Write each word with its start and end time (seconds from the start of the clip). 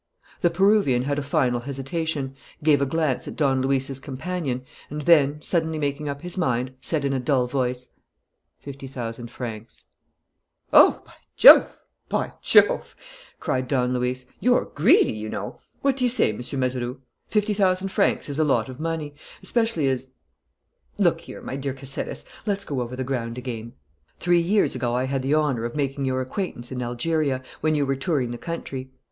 The 0.41 0.49
Peruvian 0.49 1.03
had 1.03 1.19
a 1.19 1.21
final 1.21 1.59
hesitation, 1.59 2.35
gave 2.63 2.81
a 2.81 2.87
glance 2.87 3.27
at 3.27 3.35
Don 3.35 3.61
Luis's 3.61 3.99
companion, 3.99 4.63
and 4.89 5.03
then, 5.03 5.39
suddenly 5.43 5.77
making 5.77 6.09
up 6.09 6.23
his 6.23 6.39
mind, 6.39 6.73
said 6.81 7.05
in 7.05 7.13
a 7.13 7.19
dull 7.19 7.45
voice: 7.45 7.89
"Fifty 8.59 8.87
thousand 8.87 9.29
francs!" 9.29 9.85
"Oh, 10.73 11.03
by 11.05 11.11
Jove, 11.37 11.77
by 12.09 12.31
Jove!" 12.41 12.95
cried 13.39 13.67
Don 13.67 13.93
Luis. 13.93 14.25
"You're 14.39 14.65
greedy, 14.73 15.11
you 15.13 15.29
know! 15.29 15.59
What 15.83 15.97
do 15.97 16.03
you 16.03 16.09
say, 16.09 16.29
M. 16.31 16.37
Mazeroux? 16.39 16.99
Fifty 17.27 17.53
thousand 17.53 17.89
francs 17.89 18.27
is 18.27 18.39
a 18.39 18.43
lot 18.43 18.69
of 18.69 18.79
money. 18.79 19.13
Especially 19.43 19.87
as 19.87 20.13
Look 20.97 21.21
here, 21.21 21.43
my 21.43 21.55
dear 21.55 21.73
Caceres, 21.75 22.25
let's 22.47 22.65
go 22.65 22.81
over 22.81 22.95
the 22.95 23.03
ground 23.03 23.37
again. 23.37 23.73
"Three 24.19 24.41
years 24.41 24.73
ago 24.73 24.95
I 24.95 25.03
had 25.03 25.21
the 25.21 25.35
honour 25.35 25.63
of 25.63 25.75
making 25.75 26.05
your 26.05 26.21
acquaintance 26.21 26.71
in 26.71 26.81
Algeria, 26.81 27.43
when 27.59 27.75
you 27.75 27.85
were 27.85 27.95
touring 27.95 28.31
the 28.31 28.39
country. 28.39 28.89